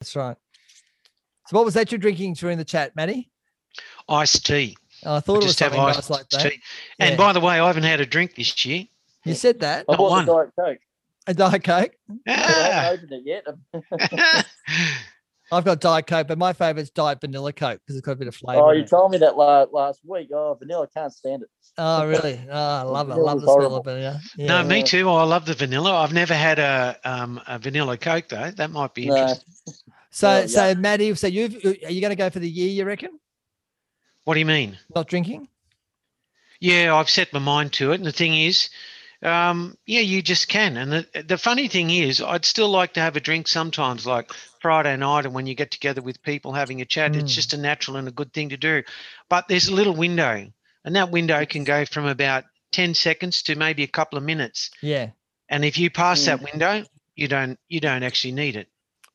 That's 0.00 0.16
right. 0.16 0.36
So 1.48 1.56
what 1.56 1.64
was 1.64 1.74
that 1.74 1.90
you're 1.92 1.98
drinking 1.98 2.34
during 2.34 2.58
the 2.58 2.64
chat, 2.64 2.94
Matty? 2.96 3.30
Iced 4.08 4.46
tea. 4.46 4.76
Oh, 5.04 5.16
I 5.16 5.20
thought 5.20 5.34
I 5.34 5.36
it 5.36 5.38
was 5.38 5.46
just 5.46 5.60
have 5.60 5.72
something 5.72 5.80
iced 5.88 5.96
nice 5.98 6.10
like 6.10 6.28
that. 6.30 6.50
tea. 6.50 6.60
And 6.98 7.10
Yeah. 7.10 7.16
by 7.16 7.32
the 7.32 7.40
way, 7.40 7.58
I 7.60 7.66
haven't 7.66 7.82
had 7.84 8.00
a 8.00 8.06
drink 8.06 8.34
this 8.34 8.64
year. 8.64 8.84
You 9.24 9.34
said 9.34 9.60
that. 9.60 9.84
I 9.88 9.92
Not 9.92 9.98
bought 9.98 10.10
one. 10.10 10.26
the 10.26 10.32
Diet 10.32 10.50
Coke. 10.58 10.78
A 11.26 11.34
Diet 11.34 11.64
Coke. 11.64 11.92
I 12.26 12.32
Ah. 12.32 12.32
haven't 12.34 13.04
opened 13.04 13.12
it 13.12 13.22
yet. 13.26 14.46
I've 15.52 15.64
got 15.64 15.80
Diet 15.80 16.06
Coke, 16.06 16.28
but 16.28 16.38
my 16.38 16.52
favorite's 16.52 16.90
Diet 16.90 17.20
Vanilla 17.20 17.52
Coke 17.52 17.80
because 17.84 17.96
it's 17.96 18.06
got 18.06 18.12
a 18.12 18.16
bit 18.16 18.28
of 18.28 18.36
flavour. 18.36 18.62
oh, 18.62 18.70
in 18.70 18.78
you 18.78 18.82
it. 18.84 18.88
told 18.88 19.10
me 19.10 19.18
that 19.18 19.36
la- 19.36 19.66
last 19.72 20.00
week. 20.06 20.28
Oh, 20.32 20.54
vanilla, 20.56 20.86
can't 20.94 21.12
stand 21.12 21.42
it. 21.42 21.48
Oh, 21.76 22.06
really? 22.06 22.40
Oh, 22.48 22.54
I 22.56 22.82
love 22.82 23.10
it. 23.10 23.14
I 23.14 23.16
love 23.16 23.40
the 23.40 23.46
smell 23.46 23.54
horrible. 23.56 23.76
of 23.78 23.84
vanilla. 23.84 24.20
no, 24.38 24.62
me 24.62 24.82
too. 24.84 25.10
I 25.10 25.24
love 25.24 25.46
the 25.46 25.54
vanilla. 25.54 25.92
I've 25.92 26.12
never 26.12 26.34
had 26.34 26.60
a 26.60 26.96
um, 27.04 27.40
a 27.48 27.58
vanilla 27.58 27.96
Coke 27.96 28.28
though. 28.28 28.52
That 28.52 28.70
might 28.70 28.94
be 28.94 29.06
No. 29.06 29.34
Interesting. 30.12 30.28
So, 30.28 30.28
Oh, 30.28 30.40
yeah. 30.40 30.74
so 30.74 30.80
Matty, 30.80 31.14
so 31.14 31.26
you've 31.26 31.54
are 31.64 31.90
you 31.92 32.00
going 32.00 32.10
to 32.10 32.16
go 32.16 32.30
for 32.30 32.38
the 32.40 32.48
year? 32.50 32.68
You 32.68 32.84
reckon? 32.84 33.18
What 34.24 34.34
do 34.34 34.40
you 34.40 34.46
mean? 34.46 34.78
Not 34.94 35.08
drinking? 35.08 35.48
Yeah, 36.60 36.94
I've 36.94 37.08
set 37.10 37.32
my 37.32 37.38
mind 37.38 37.72
to 37.74 37.92
it. 37.92 37.96
And 37.96 38.04
the 38.04 38.12
thing 38.12 38.34
is, 38.36 38.68
um, 39.22 39.76
yeah, 39.86 40.00
you 40.00 40.20
just 40.22 40.48
can. 40.48 40.76
And 40.76 40.92
the, 40.92 41.22
the 41.26 41.38
funny 41.38 41.68
thing 41.68 41.90
is, 41.90 42.20
I'd 42.20 42.44
still 42.44 42.68
like 42.68 42.94
to 42.94 43.00
have 43.00 43.16
a 43.16 43.20
drink 43.20 43.48
sometimes, 43.48 44.06
like 44.06 44.30
Friday 44.60 44.94
night, 44.96 45.24
and 45.24 45.34
when 45.34 45.46
you 45.46 45.54
get 45.54 45.70
together 45.70 46.02
with 46.02 46.22
people 46.22 46.52
having 46.52 46.80
a 46.80 46.84
chat, 46.84 47.12
Mm. 47.12 47.20
it's 47.20 47.34
just 47.34 47.54
a 47.54 47.56
natural 47.56 47.96
and 47.96 48.08
a 48.08 48.12
good 48.12 48.32
thing 48.34 48.50
to 48.50 48.56
do. 48.58 48.82
But 49.30 49.48
there's 49.48 49.68
a 49.68 49.74
little 49.74 49.94
window, 49.94 50.50
and 50.84 50.96
that 50.96 51.10
window 51.10 51.46
can 51.46 51.64
go 51.64 51.86
from 51.86 52.06
about 52.06 52.44
10 52.72 52.94
seconds 52.94 53.42
to 53.44 53.54
maybe 53.56 53.82
a 53.82 53.88
couple 53.88 54.18
of 54.18 54.24
minutes. 54.24 54.70
Yeah. 54.82 55.10
And 55.48 55.64
if 55.64 55.78
you 55.78 55.90
pass 55.90 56.20
Mm. 56.22 56.26
that 56.26 56.42
window, 56.42 56.84
you 57.16 57.26
don't 57.28 57.58
you 57.68 57.80
don't 57.80 58.02
actually 58.02 58.32
need 58.32 58.56
it. 58.56 58.68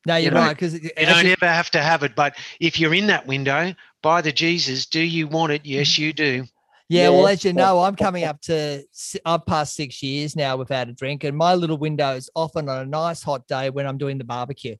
No, 0.06 0.16
you're 0.16 0.30
don't- 0.30 0.40
right. 0.46 0.50
Because 0.56 0.74
You 0.74 0.90
don't 0.96 1.26
ever 1.26 1.46
have 1.46 1.70
to 1.72 1.82
have 1.82 2.02
it. 2.04 2.14
But 2.14 2.36
if 2.60 2.78
you're 2.80 2.94
in 2.94 3.08
that 3.08 3.26
window, 3.26 3.74
by 4.02 4.22
the 4.22 4.32
Jesus, 4.32 4.86
do 4.86 5.00
you 5.00 5.26
want 5.26 5.52
it? 5.52 5.62
Yes, 5.66 5.98
you 5.98 6.12
do. 6.12 6.46
Yeah, 6.88 7.08
well, 7.08 7.24
Yeah, 7.24 7.30
as 7.30 7.44
you 7.44 7.52
know, 7.52 7.80
I'm 7.80 7.96
coming 7.96 8.22
up 8.22 8.40
to 8.42 8.84
I've 9.24 9.44
passed 9.44 9.74
six 9.74 10.02
years 10.04 10.36
now 10.36 10.56
without 10.56 10.88
a 10.88 10.92
drink, 10.92 11.24
and 11.24 11.36
my 11.36 11.54
little 11.54 11.76
window 11.76 12.14
is 12.14 12.30
often 12.36 12.68
on 12.68 12.78
a 12.78 12.86
nice 12.86 13.22
hot 13.24 13.48
day 13.48 13.70
when 13.70 13.86
I'm 13.88 13.98
doing 13.98 14.18
the 14.18 14.24
barbecue. 14.24 14.76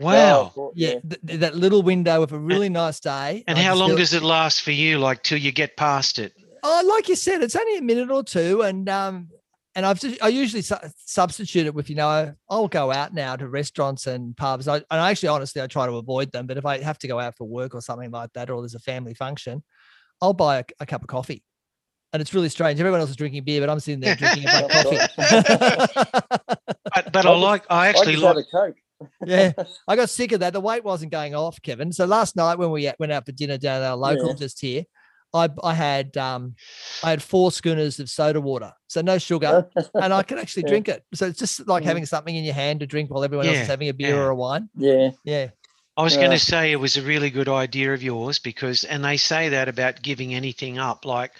Wow. 0.00 0.52
Oh, 0.56 0.72
Yeah, 0.74 1.00
th- 1.08 1.20
th- 1.26 1.40
that 1.40 1.54
little 1.54 1.82
window 1.82 2.20
with 2.20 2.32
a 2.32 2.38
really 2.38 2.70
nice 2.70 2.98
day. 2.98 3.44
And 3.46 3.58
I 3.58 3.62
how 3.62 3.74
long 3.74 3.90
feel- 3.90 3.98
does 3.98 4.14
it 4.14 4.22
last 4.22 4.62
for 4.62 4.70
you? 4.72 4.98
Like 4.98 5.22
till 5.22 5.38
you 5.38 5.52
get 5.52 5.76
past 5.76 6.18
it? 6.18 6.32
Oh, 6.62 6.82
like 6.96 7.10
you 7.10 7.14
said, 7.16 7.42
it's 7.42 7.54
only 7.54 7.76
a 7.76 7.82
minute 7.82 8.10
or 8.10 8.24
two, 8.24 8.62
and 8.62 8.88
um, 8.88 9.28
and 9.74 9.84
I've 9.84 10.00
just, 10.00 10.22
I 10.22 10.28
usually 10.28 10.62
su- 10.62 10.76
substitute 11.04 11.66
it 11.66 11.74
with 11.74 11.90
you 11.90 11.96
know 11.96 12.34
I'll 12.48 12.68
go 12.68 12.92
out 12.92 13.12
now 13.12 13.36
to 13.36 13.48
restaurants 13.48 14.06
and 14.06 14.36
pubs. 14.36 14.68
I, 14.68 14.76
and 14.76 14.84
I 14.90 15.10
actually, 15.10 15.30
honestly, 15.30 15.60
I 15.62 15.66
try 15.66 15.86
to 15.86 15.92
avoid 15.94 16.32
them. 16.32 16.46
But 16.46 16.56
if 16.58 16.66
I 16.66 16.82
have 16.82 16.98
to 16.98 17.08
go 17.08 17.18
out 17.18 17.36
for 17.36 17.44
work 17.46 17.74
or 17.74 17.80
something 17.80 18.10
like 18.10 18.32
that, 18.34 18.50
or 18.50 18.60
there's 18.60 18.74
a 18.74 18.80
family 18.80 19.14
function, 19.14 19.62
I'll 20.20 20.32
buy 20.34 20.58
a, 20.58 20.64
a 20.80 20.86
cup 20.86 21.02
of 21.02 21.08
coffee. 21.08 21.42
And 22.12 22.20
it's 22.20 22.32
really 22.32 22.48
strange. 22.48 22.78
Everyone 22.78 23.00
else 23.00 23.10
is 23.10 23.16
drinking 23.16 23.42
beer, 23.42 23.60
but 23.60 23.68
I'm 23.68 23.80
sitting 23.80 23.98
there 24.00 24.14
drinking 24.14 24.44
a 24.46 24.68
black 24.68 24.70
coffee. 24.70 26.34
But 26.94 27.12
but 27.12 27.26
I 27.26 27.30
I 27.30 27.36
like 27.36 27.64
I 27.68 27.74
I 27.74 27.88
actually 27.88 28.12
just 28.12 28.24
like 28.24 28.36
a 28.36 28.44
Coke. 28.44 28.76
yeah, 29.26 29.52
I 29.88 29.96
got 29.96 30.08
sick 30.08 30.32
of 30.32 30.40
that. 30.40 30.52
The 30.52 30.60
weight 30.60 30.84
wasn't 30.84 31.10
going 31.10 31.34
off, 31.34 31.60
Kevin. 31.60 31.92
So 31.92 32.04
last 32.04 32.36
night 32.36 32.56
when 32.58 32.70
we 32.70 32.90
went 33.00 33.10
out 33.10 33.26
for 33.26 33.32
dinner 33.32 33.58
down 33.58 33.82
at 33.82 33.90
our 33.90 33.96
local 33.96 34.28
Yeah. 34.28 34.34
just 34.34 34.60
here, 34.60 34.84
I 35.34 35.48
I 35.62 35.74
had 35.74 36.16
um 36.16 36.54
I 37.02 37.10
had 37.10 37.22
four 37.22 37.50
schooners 37.52 37.98
of 38.00 38.08
soda 38.08 38.40
water, 38.40 38.72
so 38.86 39.00
no 39.02 39.18
sugar, 39.18 39.68
and 39.94 40.14
I 40.14 40.22
could 40.22 40.38
actually 40.38 40.62
drink 40.72 40.88
it. 40.88 41.04
So 41.12 41.26
it's 41.26 41.38
just 41.38 41.66
like 41.66 41.82
Mm. 41.82 41.86
having 41.86 42.06
something 42.06 42.34
in 42.34 42.44
your 42.44 42.54
hand 42.54 42.80
to 42.80 42.86
drink 42.86 43.10
while 43.10 43.24
everyone 43.24 43.46
else 43.46 43.58
is 43.58 43.66
having 43.66 43.88
a 43.88 43.94
beer 43.94 44.14
yeah. 44.14 44.20
or 44.20 44.30
a 44.30 44.34
wine. 44.36 44.68
yeah. 44.76 45.10
Yeah, 45.24 45.48
I 45.96 46.02
was 46.02 46.16
going 46.16 46.30
to 46.30 46.38
say 46.38 46.72
it 46.72 46.76
was 46.76 46.96
a 46.96 47.02
really 47.02 47.30
good 47.30 47.48
idea 47.48 47.92
of 47.92 48.02
yours 48.02 48.38
because 48.38 48.84
and 48.84 49.04
they 49.04 49.16
say 49.16 49.50
that 49.50 49.68
about 49.68 50.00
giving 50.02 50.34
anything 50.34 50.78
up 50.78 51.04
like 51.04 51.32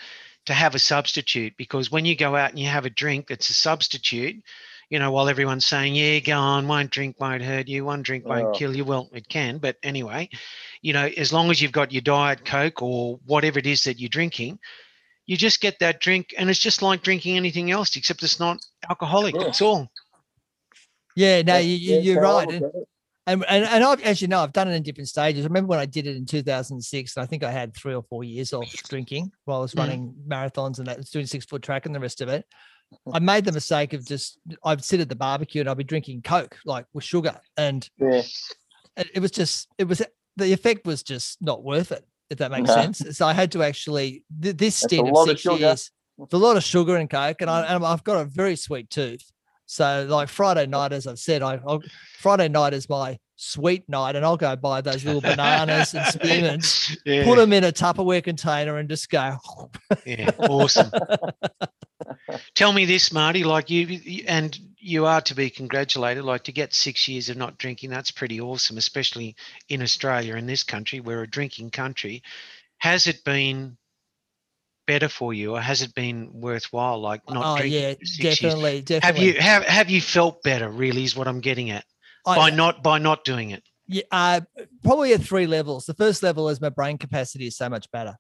to 0.47 0.53
have 0.53 0.75
a 0.75 0.79
substitute 0.79 1.55
because 1.57 1.91
when 1.91 2.05
you 2.05 2.15
go 2.15 2.37
out 2.37 2.51
and 2.51 2.59
you 2.59 2.67
have 2.69 2.85
a 2.85 2.91
drink 2.91 3.29
that's 3.29 3.49
a 3.49 3.55
substitute 3.55 4.43
you 4.91 4.99
know 4.99 5.11
while 5.11 5.29
everyone's 5.29 5.67
saying 5.67 5.95
yeah 5.95 6.19
go 6.21 6.39
on 6.39 6.69
one 6.69 6.87
drink 6.89 7.17
won't 7.19 7.43
hurt 7.43 7.69
you 7.69 7.85
one 7.85 8.03
drink 8.03 8.25
won't 8.27 8.49
Oh. 8.49 8.53
kill 8.53 8.77
you 8.77 8.85
well 8.85 9.09
it 9.13 9.29
can 9.29 9.59
but 9.59 9.77
anyway 9.83 10.29
you 10.83 10.93
know 10.93 11.07
as 11.17 11.33
long 11.33 11.51
as 11.51 11.61
you've 11.63 11.73
got 11.73 11.93
your 11.93 12.03
diet 12.03 12.45
coke 12.45 12.83
or 12.83 13.19
whatever 13.27 13.59
it 13.59 13.67
is 13.67 13.85
that 13.85 13.99
you're 13.99 14.09
drinking 14.09 14.59
you 15.27 15.37
just 15.37 15.61
get 15.61 15.79
that 15.81 16.01
drink 16.01 16.35
and 16.37 16.51
it's 16.51 16.59
just 16.59 16.83
like 16.83 17.03
drinking 17.03 17.37
anything 17.37 17.71
else 17.71 17.97
except 17.97 18.23
it's 18.23 18.39
not 18.41 18.59
alcoholic 18.91 19.35
Yeah. 19.35 19.45
that's 19.45 19.63
all 19.63 19.89
yeah. 21.17 21.39
No, 21.43 21.53
That's- 21.55 21.67
you, 21.67 21.77
you, 21.77 22.01
you're 22.01 22.21
right. 22.23 22.49
And, 22.51 22.65
and 23.27 23.45
and 23.49 23.65
and 23.65 23.85
I've, 23.85 24.03
as 24.03 24.21
you 24.21 24.27
know, 24.29 24.41
I've 24.41 24.53
done 24.53 24.67
it 24.69 24.75
in 24.75 24.83
different 24.83 25.09
stages. 25.09 25.45
I 25.45 25.49
remember 25.49 25.69
when 25.69 25.79
I 25.79 25.87
did 25.87 26.07
it 26.09 26.17
in 26.17 26.27
2006, 26.27 27.17
and 27.17 27.23
I 27.23 27.27
think 27.27 27.43
I 27.45 27.51
had 27.53 27.75
three 27.75 27.95
or 27.95 28.03
four 28.03 28.25
years 28.25 28.53
off 28.53 28.71
drinking 28.89 29.31
while 29.45 29.59
I 29.59 29.63
was 29.63 29.75
Mhm. 29.75 29.79
running 29.79 30.15
marathons 30.29 30.79
and 30.79 30.87
that, 30.89 31.09
doing 31.11 31.27
six 31.27 31.45
foot 31.47 31.63
track 31.63 31.87
and 31.87 31.95
the 31.95 32.01
rest 32.01 32.21
of 32.21 32.29
it. 32.29 32.45
I 33.13 33.19
made 33.19 33.45
the 33.45 33.53
mistake 33.53 33.93
of 33.93 34.05
just 34.05 34.39
I'd 34.65 34.83
sit 34.85 35.01
at 35.01 35.09
the 35.09 35.17
barbecue 35.17 35.61
and 35.61 35.69
I'd 35.69 35.77
be 35.77 35.85
drinking 35.85 36.23
Coke 36.23 36.57
like 36.65 36.87
with 36.93 37.05
sugar, 37.05 37.39
and 37.57 37.89
Yeah. 37.99 38.23
it, 38.97 39.21
was 39.21 39.31
just 39.31 39.69
it 39.79 39.85
was 39.85 40.03
the 40.37 40.53
effect 40.53 40.87
was 40.87 41.03
just 41.03 41.41
not 41.43 41.63
worth 41.63 41.93
it. 41.93 42.05
If 42.31 42.39
that 42.39 42.51
makes 42.51 42.69
No. 42.69 42.75
sense. 42.75 43.03
So 43.17 43.27
I 43.27 43.33
had 43.35 43.53
to 43.53 43.63
actually 43.63 44.25
th- 44.41 44.57
this 44.57 44.81
That's 44.81 44.93
stint 44.93 45.09
of 45.09 45.15
lot 45.15 45.23
of 45.25 45.29
six 45.31 45.43
sugar. 45.43 45.57
years. 45.57 45.91
It's 46.19 46.33
a 46.33 46.39
lot 46.39 46.57
of 46.57 46.63
sugar 46.63 46.97
and 46.97 47.11
Coke, 47.11 47.41
and, 47.41 47.51
I, 47.51 47.63
and 47.75 47.85
I've 47.85 48.05
got 48.05 48.21
a 48.21 48.25
very 48.25 48.57
sweet 48.57 48.89
tooth. 48.89 49.23
So 49.67 50.07
like 50.09 50.29
Friday 50.29 50.67
night, 50.67 50.93
as 50.93 51.07
I've 51.07 51.19
said, 51.19 51.43
I 51.43 51.61
I'll, 51.67 51.83
Friday 52.19 52.49
night 52.49 52.73
is 52.73 52.89
my 52.89 53.19
sweet 53.37 53.87
night, 53.89 54.15
and 54.17 54.25
I'll 54.25 54.37
go 54.37 54.55
buy 54.57 54.81
those 54.81 55.05
little 55.05 55.21
bananas 55.33 55.93
and 55.95 56.05
spearmins, 56.07 56.97
yeah, 57.05 57.25
put 57.25 57.37
them 57.37 57.53
in 57.53 57.65
a 57.65 57.73
Tupperware 57.73 58.23
container, 58.23 58.79
and 58.79 58.89
just 58.89 59.11
go. 59.11 59.37
yeah 60.07 60.31
awesome 60.39 60.91
Tell 62.55 62.73
me 62.73 62.85
this, 62.85 63.13
Marty. 63.13 63.45
Like 63.45 63.71
you, 63.71 64.23
and 64.27 64.59
you 64.79 65.07
are 65.07 65.21
to 65.23 65.35
be 65.35 65.51
congratulated. 65.51 66.25
Like 66.25 66.45
to 66.45 66.53
get 66.53 66.75
six 66.75 67.09
years 67.09 67.29
of 67.29 67.37
not 67.37 67.59
drinking, 67.59 67.91
that's 67.91 68.11
pretty 68.11 68.41
awesome, 68.41 68.77
especially 68.77 69.37
in 69.69 69.83
Australia, 69.83 70.37
in 70.37 70.47
this 70.47 70.63
country, 70.63 71.01
we're 71.01 71.23
a 71.23 71.29
drinking 71.29 71.71
country. 71.71 72.23
Has 72.79 73.07
it 73.07 73.25
been 73.25 73.77
better 74.87 75.09
for 75.09 75.33
you, 75.33 75.55
or 75.55 75.61
has 75.61 75.83
it 75.83 75.95
been 75.95 76.31
worthwhile? 76.33 77.01
Like 77.01 77.23
not 77.29 77.55
oh 77.55 77.57
drinking 77.59 77.81
yeah, 77.81 77.95
for 77.95 78.05
six 78.07 78.43
years? 78.43 78.55
definitely, 78.55 79.01
Have 79.01 79.19
you 79.19 79.41
have 79.41 79.65
have 79.65 79.91
you 79.91 80.01
felt 80.01 80.43
better? 80.43 80.69
Really, 80.69 81.05
is 81.05 81.17
what 81.17 81.29
I'm 81.29 81.41
getting 81.41 81.71
at 81.71 81.85
I- 82.27 82.37
by 82.37 82.51
not 82.51 82.83
by 82.83 82.99
not 82.99 83.25
doing 83.25 83.51
it. 83.51 83.63
Yeah, 83.87 84.03
uh, 84.11 84.41
probably 84.83 85.13
at 85.13 85.21
three 85.23 85.47
levels. 85.47 85.85
The 85.85 85.93
first 85.93 86.23
level 86.23 86.49
is 86.49 86.59
my 86.59 86.71
brain 86.71 86.97
capacity 86.97 87.47
is 87.47 87.57
so 87.57 87.69
much 87.69 87.91
better. 87.91 88.17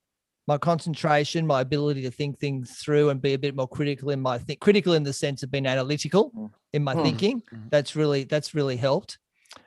My 0.46 0.58
concentration, 0.58 1.46
my 1.46 1.62
ability 1.62 2.02
to 2.02 2.10
think 2.10 2.38
things 2.38 2.72
through 2.78 3.08
and 3.08 3.20
be 3.22 3.32
a 3.32 3.38
bit 3.38 3.56
more 3.56 3.68
critical 3.68 4.10
in 4.10 4.20
my 4.20 4.36
think 4.38 4.60
critical 4.60 4.92
in 4.92 5.02
the 5.02 5.12
sense 5.12 5.42
of 5.42 5.50
being 5.50 5.66
analytical 5.66 6.30
Mm. 6.32 6.50
in 6.74 6.84
my 6.84 6.94
Mm. 6.94 7.02
thinking. 7.02 7.42
That's 7.70 7.96
really 7.96 8.24
that's 8.24 8.54
really 8.54 8.76
helped. 8.76 9.18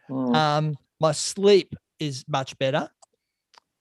Mm. 0.10 0.36
Um, 0.36 0.78
my 1.00 1.14
sleep 1.14 1.76
is 2.00 2.24
much 2.28 2.56
better, 2.60 2.90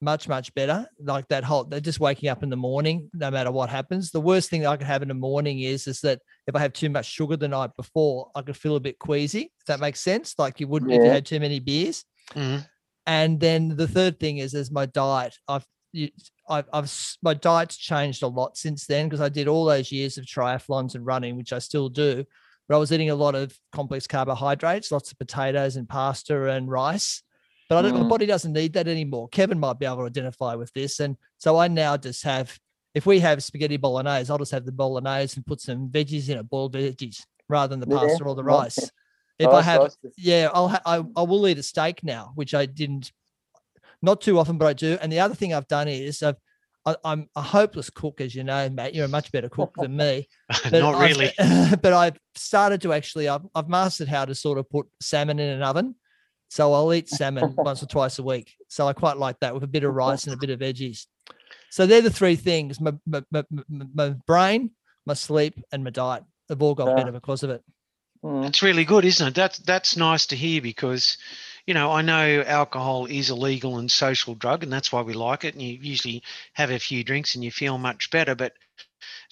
much 0.00 0.26
much 0.26 0.54
better. 0.54 0.88
Like 0.98 1.28
that 1.28 1.44
whole 1.44 1.64
they're 1.64 1.80
just 1.80 2.00
waking 2.00 2.30
up 2.30 2.42
in 2.42 2.48
the 2.48 2.56
morning, 2.56 3.10
no 3.12 3.30
matter 3.30 3.50
what 3.52 3.68
happens. 3.68 4.10
The 4.10 4.20
worst 4.20 4.48
thing 4.48 4.62
that 4.62 4.70
I 4.70 4.76
could 4.78 4.86
have 4.86 5.02
in 5.02 5.08
the 5.08 5.14
morning 5.14 5.60
is 5.60 5.86
is 5.86 6.00
that 6.00 6.20
if 6.46 6.54
I 6.56 6.60
have 6.60 6.72
too 6.72 6.88
much 6.88 7.04
sugar 7.06 7.36
the 7.36 7.48
night 7.48 7.72
before, 7.76 8.30
I 8.34 8.40
could 8.40 8.56
feel 8.56 8.76
a 8.76 8.80
bit 8.80 8.98
queasy. 8.98 9.52
If 9.60 9.66
that 9.66 9.80
makes 9.80 10.00
sense, 10.00 10.34
like 10.38 10.60
you 10.60 10.66
wouldn't 10.68 10.92
if 10.92 11.02
you 11.04 11.10
had 11.10 11.26
too 11.26 11.40
many 11.40 11.60
beers. 11.60 12.04
Mhm. 12.30 12.66
And 13.06 13.38
then 13.38 13.76
the 13.76 13.86
third 13.88 14.18
thing 14.18 14.38
is 14.38 14.54
is 14.54 14.70
my 14.70 14.86
diet. 14.86 15.34
I've 15.46 15.66
you- 15.96 16.10
I've, 16.48 16.66
I've 16.72 17.16
my 17.22 17.34
diet's 17.34 17.76
changed 17.76 18.22
a 18.22 18.28
lot 18.28 18.56
since 18.56 18.86
then 18.86 19.06
because 19.08 19.20
I 19.20 19.28
did 19.28 19.48
all 19.48 19.64
those 19.64 19.90
years 19.90 20.16
of 20.18 20.24
triathlons 20.24 20.94
and 20.94 21.04
running, 21.04 21.36
which 21.36 21.52
I 21.52 21.58
still 21.58 21.88
do. 21.88 22.24
But 22.68 22.76
I 22.76 22.78
was 22.78 22.92
eating 22.92 23.10
a 23.10 23.14
lot 23.14 23.34
of 23.34 23.56
complex 23.72 24.06
carbohydrates, 24.06 24.92
lots 24.92 25.10
of 25.10 25.18
potatoes 25.18 25.76
and 25.76 25.88
pasta 25.88 26.50
and 26.50 26.68
rice. 26.70 27.22
But 27.68 27.78
I 27.78 27.82
don't, 27.82 27.94
my 27.98 28.04
Mm. 28.04 28.08
body 28.08 28.26
doesn't 28.26 28.52
need 28.52 28.74
that 28.74 28.86
anymore. 28.86 29.28
Kevin 29.28 29.58
might 29.58 29.78
be 29.78 29.86
able 29.86 29.98
to 29.98 30.02
identify 30.04 30.54
with 30.54 30.72
this, 30.72 31.00
and 31.00 31.16
so 31.38 31.56
I 31.56 31.68
now 31.68 31.96
just 31.96 32.22
have. 32.24 32.56
If 32.94 33.04
we 33.04 33.20
have 33.20 33.42
spaghetti 33.44 33.76
bolognese, 33.76 34.30
I'll 34.30 34.38
just 34.38 34.52
have 34.52 34.64
the 34.64 34.72
bolognese 34.72 35.36
and 35.36 35.44
put 35.44 35.60
some 35.60 35.88
veggies 35.90 36.30
in 36.30 36.38
it, 36.38 36.48
boiled 36.48 36.74
veggies, 36.74 37.22
rather 37.48 37.76
than 37.76 37.80
the 37.80 37.92
Yeah, 37.94 37.98
pasta 37.98 38.24
or 38.24 38.34
the 38.34 38.42
rice. 38.44 38.90
If 39.38 39.48
I 39.48 39.60
have 39.62 39.94
yeah, 40.16 40.48
I'll 40.54 40.68
ha- 40.68 40.80
I, 40.86 41.04
I 41.14 41.22
will 41.22 41.46
eat 41.46 41.58
a 41.58 41.62
steak 41.62 42.02
now, 42.02 42.32
which 42.36 42.54
I 42.54 42.64
didn't, 42.66 43.12
not 44.02 44.20
too 44.20 44.38
often, 44.38 44.58
but 44.58 44.66
I 44.66 44.72
do. 44.72 44.98
And 45.00 45.10
the 45.12 45.20
other 45.20 45.34
thing 45.34 45.52
I've 45.54 45.68
done 45.68 45.88
is 45.88 46.22
I've, 46.22 46.36
I, 46.84 46.94
I'm 47.04 47.28
a 47.34 47.42
hopeless 47.42 47.90
cook, 47.90 48.20
as 48.20 48.34
you 48.34 48.44
know, 48.44 48.68
Matt. 48.68 48.94
You're 48.94 49.06
a 49.06 49.08
much 49.08 49.32
better 49.32 49.48
cook 49.48 49.74
than 49.76 49.96
me. 49.96 50.28
But 50.64 50.72
not 50.72 50.94
I've- 50.96 51.12
really. 51.14 51.32
but 51.82 51.92
I've 51.92 52.18
started 52.34 52.80
to 52.82 52.92
actually, 52.92 53.28
I've, 53.28 53.42
I've 53.54 53.68
mastered 53.68 54.08
how 54.08 54.24
to 54.24 54.34
sort 54.34 54.58
of 54.58 54.68
put 54.70 54.86
salmon 55.00 55.38
in 55.38 55.48
an 55.48 55.62
oven. 55.62 55.94
So 56.48 56.72
I'll 56.72 56.94
eat 56.94 57.08
salmon 57.08 57.54
once 57.58 57.82
or 57.82 57.86
twice 57.86 58.18
a 58.20 58.22
week. 58.22 58.54
So 58.68 58.86
I 58.86 58.92
quite 58.92 59.16
like 59.16 59.40
that 59.40 59.52
with 59.54 59.64
a 59.64 59.68
bit 59.68 59.82
of 59.82 59.92
rice 59.94 60.24
and 60.24 60.34
a 60.34 60.36
bit 60.36 60.50
of 60.50 60.60
veggies. 60.60 61.06
So 61.70 61.86
they're 61.86 62.00
the 62.02 62.10
three 62.10 62.36
things: 62.36 62.80
my 62.80 62.92
my, 63.04 63.22
my, 63.32 63.44
my- 63.68 64.14
brain, 64.26 64.70
my 65.04 65.14
sleep, 65.14 65.60
and 65.72 65.82
my 65.82 65.90
diet. 65.90 66.22
They've 66.48 66.62
all 66.62 66.76
got 66.76 66.88
Yeah. 66.88 66.94
better 66.94 67.12
because 67.12 67.42
of 67.42 67.50
it. 67.50 67.62
It's 68.22 68.62
really 68.62 68.84
good, 68.84 69.04
isn't 69.04 69.26
it? 69.26 69.34
That's 69.34 69.58
that's 69.58 69.96
nice 69.96 70.26
to 70.26 70.36
hear 70.36 70.62
because, 70.62 71.18
you 71.66 71.74
know, 71.74 71.90
I 71.90 72.02
know 72.02 72.42
alcohol 72.46 73.06
is 73.06 73.30
a 73.30 73.34
legal 73.34 73.78
and 73.78 73.90
social 73.90 74.34
drug, 74.34 74.62
and 74.62 74.72
that's 74.72 74.92
why 74.92 75.02
we 75.02 75.14
like 75.14 75.44
it. 75.44 75.54
And 75.54 75.62
you 75.62 75.78
usually 75.80 76.22
have 76.52 76.70
a 76.70 76.78
few 76.78 77.02
drinks 77.02 77.34
and 77.34 77.42
you 77.44 77.50
feel 77.50 77.76
much 77.78 78.10
better. 78.10 78.34
But 78.34 78.52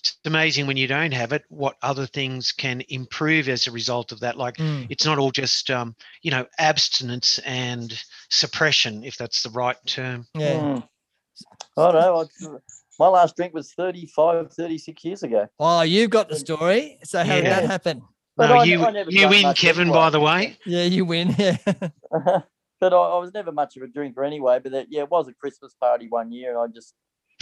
it's 0.00 0.18
amazing 0.24 0.66
when 0.66 0.76
you 0.76 0.86
don't 0.86 1.12
have 1.12 1.32
it, 1.32 1.44
what 1.48 1.76
other 1.80 2.06
things 2.06 2.52
can 2.52 2.82
improve 2.88 3.48
as 3.48 3.66
a 3.66 3.70
result 3.72 4.12
of 4.12 4.20
that. 4.20 4.36
Like 4.36 4.56
Mm. 4.56 4.86
it's 4.90 5.04
not 5.04 5.18
all 5.18 5.30
just, 5.30 5.70
um, 5.70 5.94
you 6.22 6.30
know, 6.30 6.46
abstinence 6.58 7.38
and 7.40 7.98
suppression, 8.30 9.04
if 9.04 9.16
that's 9.16 9.42
the 9.42 9.50
right 9.50 9.76
term. 9.86 10.26
Yeah. 10.34 10.54
Mm. 10.54 10.88
I 11.76 11.92
don't 11.92 11.94
know. 11.94 12.20
I, 12.20 12.58
my 12.98 13.08
last 13.08 13.36
drink 13.36 13.54
was 13.54 13.72
35, 13.72 14.52
36 14.52 15.04
years 15.04 15.22
ago. 15.22 15.48
Oh, 15.58 15.82
you've 15.82 16.10
got 16.10 16.28
the 16.28 16.36
story. 16.36 16.98
So 17.04 17.24
how 17.24 17.36
did 17.36 17.46
that 17.46 17.64
happen? 17.64 18.02
But 18.36 18.48
no, 18.48 18.54
I- 18.56 18.64
you 18.64 18.84
I 18.84 18.90
never 18.90 19.10
you 19.10 19.28
win, 19.28 19.54
Kevin. 19.54 19.90
By 19.92 20.10
the 20.10 20.20
way, 20.20 20.56
Yeah, 20.66 20.82
you 20.84 21.04
win. 21.04 21.34
Yeah. 21.38 21.56
but 22.80 22.92
I, 22.92 22.96
I 22.96 23.18
was 23.18 23.32
never 23.32 23.52
much 23.52 23.76
of 23.76 23.82
a 23.82 23.86
drinker 23.86 24.24
anyway. 24.24 24.58
But 24.62 24.72
that, 24.72 24.86
yeah, 24.90 25.02
it 25.02 25.10
was 25.10 25.28
a 25.28 25.34
Christmas 25.34 25.74
party 25.80 26.08
one 26.08 26.32
year, 26.32 26.50
and 26.50 26.58
I 26.58 26.66
just 26.74 26.94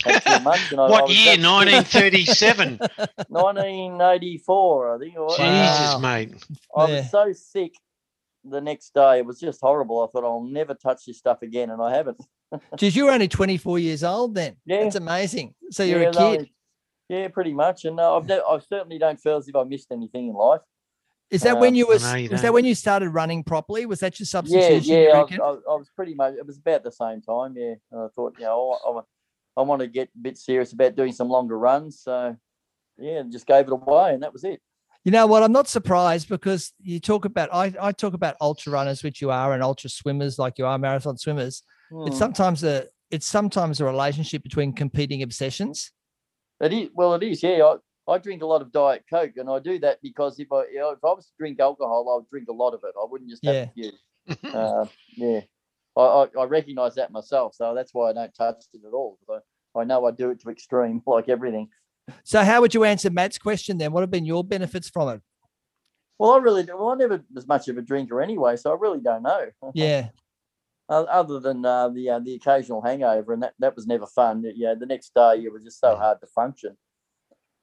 had 0.05 0.21
too 0.25 0.41
much. 0.45 0.71
And 0.71 0.81
I, 0.81 0.85
I 0.85 0.91
what 0.91 1.09
was 1.09 1.17
year? 1.17 1.37
1937. 1.39 2.79
1984, 3.29 4.95
I 4.95 4.99
think. 4.99 5.13
Jesus, 5.15 5.39
Wow. 5.39 5.99
mate. 5.99 6.35
I 6.77 6.87
Yeah. 6.89 6.97
was 7.01 7.11
so 7.11 7.33
sick 7.33 7.73
the 8.45 8.61
next 8.61 8.93
day. 8.95 9.19
It 9.19 9.27
was 9.27 9.39
just 9.41 9.61
horrible. 9.61 10.03
I 10.03 10.07
thought 10.13 10.25
I'll 10.27 10.43
never 10.45 10.75
touch 10.75 11.05
this 11.07 11.19
stuff 11.19 11.43
again, 11.43 11.71
and 11.71 11.81
I 11.83 11.95
haven't. 11.95 12.23
Geez, 12.77 12.95
you 12.97 13.07
were 13.07 13.13
only 13.13 13.29
24 13.29 13.79
years 13.79 14.05
old 14.05 14.35
then. 14.35 14.57
Yeah. 14.67 14.83
That's 14.83 14.97
amazing. 14.97 15.55
So 15.71 15.85
you're 15.85 16.03
yeah, 16.03 16.09
a 16.09 16.13
no, 16.13 16.37
kid. 16.37 16.49
yeah, 17.09 17.29
pretty 17.29 17.55
much. 17.55 17.87
And 17.87 17.99
uh, 17.99 18.15
I've 18.17 18.27
ne- 18.27 18.43
I 18.47 18.59
certainly 18.69 18.99
don't 18.99 19.19
feel 19.19 19.37
as 19.39 19.49
if 19.49 19.57
I 19.57 19.65
missed 19.65 19.91
anything 19.91 20.29
in 20.29 20.35
life. 20.35 20.61
Is 21.31 21.43
that 21.43 21.59
when 21.59 21.73
uh, 21.73 21.77
you 21.77 21.87
was 21.87 22.15
you 22.15 22.29
was 22.31 22.43
that 22.43 22.53
when 22.53 22.65
you 22.65 22.75
started 22.75 23.11
running 23.11 23.43
properly? 23.43 23.87
Was 23.87 24.01
that 24.01 24.19
your 24.21 24.27
substitution? 24.27 24.83
you 24.85 25.05
yeah. 25.05 25.11
I, 25.15 25.21
reckon? 25.21 25.41
I, 25.41 25.47
I 25.47 25.75
was 25.77 25.91
pretty 25.97 26.15
much. 26.15 26.35
It 26.35 26.47
was 26.47 26.59
about 26.59 26.85
the 26.85 26.93
same 26.93 27.23
time. 27.23 27.55
Yeah, 27.57 27.75
and 27.91 28.03
I 28.03 28.09
thought, 28.15 28.35
you 28.39 28.45
know, 28.45 29.05
I, 29.57 29.61
I, 29.61 29.65
want 29.65 29.81
to 29.81 29.87
get 29.87 30.09
a 30.09 30.19
bit 30.19 30.37
serious 30.37 30.73
about 30.73 30.95
doing 30.95 31.13
some 31.13 31.29
longer 31.29 31.59
runs. 31.59 32.01
So, 32.03 32.37
yeah, 32.99 33.23
just 33.31 33.47
gave 33.47 33.67
it 33.67 33.73
away, 33.73 34.13
and 34.13 34.23
that 34.23 34.33
was 34.33 34.45
it. 34.45 34.61
You 35.05 35.11
know 35.11 35.27
what? 35.27 35.43
I'm 35.43 35.53
not 35.53 35.69
surprised 35.69 36.29
because 36.29 36.73
you 36.81 37.01
talk 37.01 37.25
about 37.25 37.49
I, 37.53 37.73
I 37.81 37.93
talk 37.93 38.15
about 38.15 38.37
ultra 38.41 38.73
runners, 38.73 39.03
which 39.03 39.23
you 39.23 39.31
are, 39.31 39.55
and 39.55 39.63
ultra 39.63 39.91
swimmers 39.91 40.39
like 40.39 40.59
you 40.59 40.67
are, 40.67 40.79
marathon 40.79 41.17
swimmers. 41.17 41.63
It's 41.91 42.17
Hmm. 42.17 42.19
sometimes 42.19 42.63
a 42.65 42.87
it's 43.11 43.27
sometimes 43.27 43.81
a 43.81 43.85
relationship 43.85 44.43
between 44.43 44.73
competing 44.73 45.23
obsessions. 45.23 45.93
It 46.61 46.73
is 46.73 46.89
well, 46.95 47.15
it 47.15 47.23
is. 47.23 47.43
Yeah, 47.43 47.63
I, 47.65 47.77
I 48.09 48.19
drink 48.19 48.43
a 48.43 48.47
lot 48.47 48.63
of 48.63 48.73
diet 48.73 49.05
coke, 49.09 49.37
and 49.37 49.49
I 49.49 49.59
do 49.61 49.79
that 49.81 49.99
because 50.03 50.39
if 50.41 50.51
I 50.53 50.65
you 50.73 50.81
know, 50.81 50.91
if 50.91 51.05
I 51.05 51.09
was 51.13 51.27
to 51.27 51.33
drink 51.39 51.61
alcohol, 51.61 52.09
I 52.13 52.17
would 52.17 52.29
drink 52.29 52.49
a 52.49 52.53
lot 52.53 52.75
of 52.75 52.81
it. 52.85 52.95
I 53.01 53.07
wouldn't 53.09 53.31
just 53.31 53.45
have 53.45 53.55
Yeah. 53.55 53.91
a 54.29 54.35
few. 54.37 54.53
Uh, 54.53 54.87
yeah, 55.17 55.41
I, 55.97 56.01
I, 56.01 56.27
I 56.41 56.45
recognise 56.45 56.95
that 56.97 57.13
myself, 57.13 57.55
so 57.55 57.75
that's 57.75 57.95
why 57.95 58.11
I 58.11 58.13
don't 58.13 58.35
touch 58.35 58.65
it 58.75 58.81
at 58.87 58.93
all. 58.93 59.19
I, 59.31 59.81
I 59.81 59.85
know 59.85 60.05
I 60.07 60.11
do 60.11 60.31
it 60.31 60.41
to 60.41 60.51
extreme, 60.51 61.01
like 61.07 61.29
everything. 61.29 61.69
So 62.25 62.43
how 62.43 62.61
would 62.61 62.75
you 62.75 62.83
answer 62.85 63.11
Matt's 63.11 63.39
question 63.39 63.79
then? 63.79 63.93
What 63.93 64.01
have 64.01 64.11
been 64.11 64.25
your 64.25 64.43
benefits 64.43 64.89
from 64.91 65.09
it? 65.09 65.21
Well, 66.19 66.33
I 66.33 66.39
really, 66.39 66.65
well, 66.65 66.91
I 66.91 66.95
never 66.97 67.23
was 67.33 67.47
much 67.47 67.69
of 67.69 67.79
a 67.79 67.83
drinker 67.83 68.21
anyway, 68.21 68.57
so 68.57 68.73
I 68.73 68.77
really 68.79 69.01
don't 69.01 69.23
know. 69.23 69.47
Yeah. 69.75 70.09
Other 70.89 71.41
than 71.41 71.65
uh, 71.65 71.89
the 71.89 72.11
uh, 72.11 72.19
the 72.19 72.35
occasional 72.35 72.83
hangover, 72.83 73.33
and 73.33 73.43
that, 73.45 73.55
that 73.61 73.75
was 73.75 73.87
never 73.87 74.05
fun. 74.05 74.45
Yeah, 74.55 74.75
the 74.79 74.85
next 74.85 75.15
day 75.15 75.37
it 75.43 75.51
was 75.53 75.63
just 75.63 75.81
so 75.81 75.97
hard 75.97 76.21
to 76.21 76.27
function, 76.27 76.77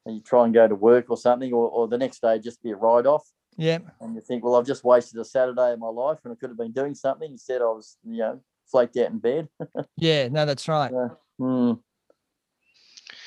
and 0.10 0.18
you 0.18 0.24
try 0.24 0.44
and 0.44 0.54
go 0.54 0.68
to 0.68 0.76
work 0.76 1.06
or 1.10 1.18
something, 1.18 1.54
or, 1.54 1.70
or 1.70 1.88
the 1.88 1.98
next 1.98 2.22
day 2.22 2.40
just 2.40 2.62
be 2.62 2.72
a 2.72 2.76
write 2.76 3.06
off. 3.06 3.26
Yeah. 3.58 3.80
and 4.00 4.16
you 4.16 4.22
think, 4.22 4.44
well, 4.44 4.56
I've 4.56 4.66
just 4.66 4.84
wasted 4.86 5.20
a 5.20 5.26
Saturday 5.26 5.74
of 5.74 5.80
my 5.80 5.90
life 5.90 6.20
and 6.24 6.32
I 6.32 6.36
could 6.36 6.50
have 6.50 6.58
been 6.58 6.72
doing 6.72 6.96
something. 6.96 7.30
Instead, 7.30 7.62
I 7.62 7.66
was, 7.66 7.98
you 8.06 8.18
know, 8.18 8.40
flaked 8.72 8.96
out 8.98 9.12
in 9.12 9.20
bed. 9.20 9.50
Yeah. 9.98 10.30
No, 10.30 10.46
that's 10.46 10.68
right. 10.68 10.92
Hmm. 11.38 11.74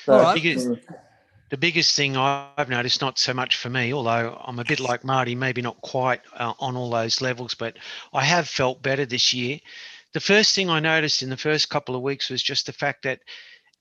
All 0.07 0.19
right. 0.21 0.35
Biggest- 0.35 0.69
the 1.49 1.57
biggest 1.57 1.95
thing 1.95 2.17
I've 2.17 2.67
noticed, 2.69 2.99
not 2.99 3.19
so 3.19 3.31
much 3.31 3.57
for 3.57 3.69
me, 3.69 3.93
although 3.93 4.41
I'm 4.43 4.57
a 4.57 4.63
bit 4.63 4.79
like 4.79 5.03
Marty, 5.03 5.35
maybe 5.35 5.61
not 5.61 5.79
quite 5.81 6.21
uh, 6.35 6.53
on 6.59 6.75
all 6.75 6.89
those 6.89 7.21
levels, 7.21 7.53
but 7.53 7.77
I 8.11 8.23
have 8.23 8.49
felt 8.49 8.81
better 8.81 9.05
this 9.05 9.33
year. 9.33 9.59
The 10.13 10.19
first 10.19 10.55
thing 10.55 10.71
I 10.71 10.79
noticed 10.79 11.21
in 11.21 11.29
the 11.29 11.37
first 11.37 11.69
couple 11.69 11.95
of 11.95 12.01
weeks 12.01 12.31
was 12.31 12.41
just 12.41 12.65
the 12.65 12.73
fact 12.73 13.03
that 13.03 13.19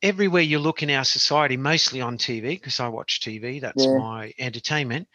everywhere 0.03 0.43
you 0.43 0.59
look 0.59 0.83
in 0.83 0.91
our 0.91 1.05
society, 1.05 1.57
mostly 1.57 2.01
on 2.01 2.19
TV, 2.19 2.43
because 2.51 2.81
I 2.81 2.89
watch 2.89 3.21
TV, 3.21 3.61
that's 3.61 3.87
Yeah. 3.87 3.95
my 3.99 4.33
entertainment. 4.39 5.09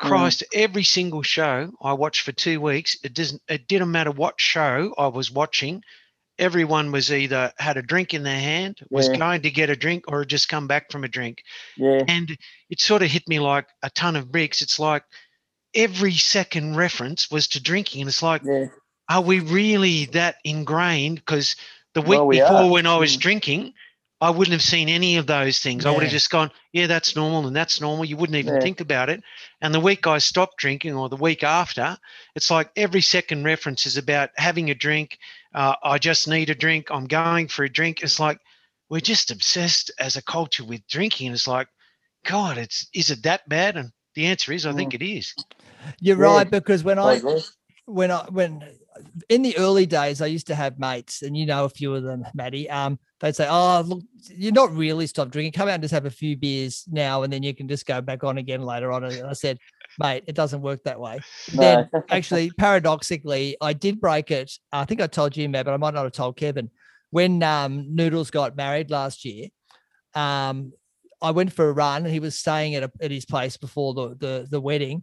Mm. 0.00 0.08
Christ, 0.08 0.44
every 0.54 0.84
single 0.84 1.22
show 1.22 1.72
I 1.82 1.92
watched 1.92 2.22
for 2.22 2.32
two 2.32 2.60
weeks, 2.60 2.96
it 3.04 3.12
doesn't 3.14 3.42
it 3.48 3.68
didn't 3.68 3.90
matter 3.90 4.10
what 4.10 4.40
show 4.40 4.94
I 4.96 5.08
was 5.08 5.30
watching, 5.30 5.82
everyone 6.38 6.90
was 6.90 7.12
either 7.12 7.52
had 7.58 7.76
a 7.76 7.82
drink 7.82 8.14
in 8.14 8.22
their 8.22 8.40
hand, 8.40 8.80
was 8.90 9.08
Yeah. 9.08 9.18
going 9.18 9.42
to 9.42 9.50
get 9.50 9.68
a 9.70 9.76
drink, 9.76 10.04
or 10.08 10.20
had 10.20 10.28
just 10.28 10.48
come 10.48 10.66
back 10.66 10.90
from 10.90 11.04
a 11.04 11.08
drink 11.08 11.42
yeah, 11.76 12.04
and 12.08 12.36
it 12.70 12.80
sort 12.80 13.02
of 13.02 13.10
hit 13.10 13.28
me 13.28 13.38
like 13.40 13.68
a 13.82 13.90
ton 13.90 14.16
of 14.16 14.32
bricks. 14.32 14.62
It's 14.62 14.78
like 14.78 15.04
every 15.74 16.12
second 16.14 16.76
reference 16.76 17.30
was 17.30 17.48
to 17.48 17.62
drinking, 17.62 18.00
and 18.00 18.08
it's 18.08 18.22
like, 18.22 18.42
yeah, 18.44 18.66
are 19.10 19.20
we 19.20 19.40
really 19.40 20.06
that 20.06 20.36
ingrained? 20.44 21.16
Because 21.16 21.56
the 21.94 22.00
week 22.00 22.08
Well, 22.10 22.26
we 22.28 22.40
before, 22.40 22.56
are. 22.56 22.70
when 22.70 22.86
I 22.86 22.96
was 22.96 23.16
Mm. 23.16 23.20
drinking, 23.20 23.74
I 24.20 24.30
wouldn't 24.30 24.52
have 24.52 24.62
seen 24.62 24.88
any 24.88 25.16
of 25.16 25.26
those 25.26 25.58
things. 25.58 25.84
I 25.86 25.90
would 25.90 26.02
have 26.02 26.10
just 26.10 26.30
gone, 26.30 26.50
yeah, 26.72 26.86
that's 26.86 27.16
normal, 27.16 27.46
and 27.46 27.56
that's 27.56 27.80
normal. 27.80 28.04
You 28.04 28.16
wouldn't 28.16 28.36
even 28.38 28.54
Yeah. 28.54 28.60
think 28.60 28.80
about 28.80 29.08
it. 29.10 29.22
And 29.60 29.74
the 29.74 29.80
week 29.80 30.06
I 30.06 30.18
stopped 30.18 30.58
drinking, 30.58 30.94
or 30.94 31.08
the 31.08 31.16
week 31.16 31.42
after, 31.42 31.98
it's 32.34 32.50
like 32.50 32.70
every 32.76 33.00
second 33.02 33.44
reference 33.44 33.86
is 33.86 33.96
about 33.96 34.30
having 34.36 34.70
a 34.70 34.74
drink. 34.74 35.18
Uh, 35.54 35.74
I 35.82 35.98
just 35.98 36.28
need 36.28 36.50
a 36.50 36.54
drink. 36.54 36.88
I'm 36.90 37.06
going 37.06 37.40
for 37.40 37.56
a 37.56 37.62
drink. 37.62 37.94
It's 37.94 38.12
like 38.12 38.32
we're 38.82 38.92
just 38.94 39.24
obsessed 39.24 39.84
as 39.98 40.10
a 40.16 40.16
culture 40.18 40.64
with 40.64 40.86
drinking. 40.86 41.28
And 41.28 41.34
it's 41.34 41.46
like, 41.48 41.68
God, 42.24 42.56
it's 42.58 42.86
is 42.94 43.10
it 43.10 43.22
that 43.24 43.48
bad? 43.48 43.76
And 43.76 43.90
the 44.14 44.26
answer 44.26 44.52
is, 44.52 44.66
I 44.66 44.72
think 44.72 44.94
it 44.94 45.02
is. 45.02 45.34
You're 46.00 46.16
Yeah. 46.16 46.44
right 46.44 46.48
because 46.50 46.84
when 46.84 46.98
I 46.98 47.20
I 47.20 47.42
when 47.86 48.10
I 48.10 48.24
when 48.30 48.62
in 49.28 49.42
the 49.42 49.56
early 49.58 49.86
days 49.86 50.20
I 50.20 50.26
used 50.26 50.46
to 50.48 50.54
have 50.54 50.78
mates 50.78 51.22
and 51.22 51.36
you 51.36 51.46
know 51.46 51.64
a 51.64 51.68
few 51.68 51.94
of 51.94 52.02
them, 52.02 52.24
Matty. 52.34 52.68
Um, 52.68 52.98
they'd 53.20 53.36
say, 53.36 53.46
"Oh, 53.48 53.82
look, 53.86 54.02
you're 54.28 54.52
not 54.52 54.74
really 54.74 55.06
stopped 55.06 55.30
drinking. 55.32 55.52
Come 55.52 55.68
out 55.68 55.74
and 55.74 55.82
just 55.82 55.94
have 55.94 56.06
a 56.06 56.10
few 56.10 56.36
beers 56.36 56.84
now, 56.88 57.22
and 57.22 57.32
then 57.32 57.42
you 57.42 57.54
can 57.54 57.68
just 57.68 57.86
go 57.86 58.00
back 58.00 58.24
on 58.24 58.38
again 58.38 58.62
later 58.62 58.92
on." 58.92 59.04
And 59.04 59.26
I 59.26 59.32
said, 59.32 59.58
"Mate, 59.98 60.24
it 60.26 60.34
doesn't 60.34 60.62
work 60.62 60.82
that 60.84 61.00
way." 61.00 61.20
Then 61.54 61.88
actually, 62.10 62.50
paradoxically, 62.58 63.56
I 63.60 63.72
did 63.72 64.00
break 64.00 64.30
it. 64.30 64.52
I 64.72 64.84
think 64.84 65.00
I 65.00 65.06
told 65.06 65.36
you, 65.36 65.48
Matt, 65.48 65.66
but 65.66 65.74
I 65.74 65.78
might 65.78 65.94
not 65.94 66.04
have 66.04 66.12
told 66.12 66.36
Kevin. 66.36 66.70
When 67.10 67.42
um, 67.42 67.94
Noodles 67.94 68.30
got 68.30 68.56
married 68.56 68.90
last 68.90 69.24
year, 69.24 69.48
um, 70.14 70.72
I 71.22 71.32
went 71.32 71.52
for 71.52 71.68
a 71.68 71.72
run. 71.72 72.04
And 72.04 72.12
he 72.12 72.20
was 72.20 72.38
staying 72.38 72.74
at, 72.76 72.82
a, 72.82 72.90
at 73.00 73.10
his 73.10 73.24
place 73.24 73.56
before 73.56 73.94
the, 73.94 74.16
the 74.16 74.46
the 74.50 74.60
wedding, 74.60 75.02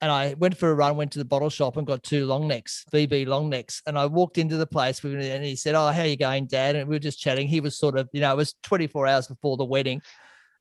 and 0.00 0.12
I 0.12 0.34
went 0.34 0.56
for 0.56 0.70
a 0.70 0.74
run. 0.74 0.96
Went 0.96 1.12
to 1.12 1.18
the 1.18 1.24
bottle 1.24 1.48
shop 1.48 1.76
and 1.76 1.86
got 1.86 2.02
two 2.02 2.26
long 2.26 2.46
necks, 2.46 2.84
VB 2.92 3.26
long 3.26 3.48
necks. 3.48 3.82
And 3.86 3.98
I 3.98 4.06
walked 4.06 4.38
into 4.38 4.56
the 4.56 4.66
place 4.66 5.02
and 5.02 5.44
he 5.44 5.56
said, 5.56 5.74
"Oh, 5.74 5.88
how 5.88 6.02
you 6.02 6.16
going, 6.16 6.46
Dad?" 6.46 6.76
And 6.76 6.88
we 6.88 6.96
were 6.96 7.00
just 7.00 7.20
chatting. 7.20 7.48
He 7.48 7.60
was 7.60 7.78
sort 7.78 7.96
of, 7.96 8.08
you 8.12 8.20
know, 8.20 8.32
it 8.32 8.36
was 8.36 8.54
24 8.62 9.06
hours 9.06 9.26
before 9.26 9.56
the 9.56 9.64
wedding, 9.64 10.02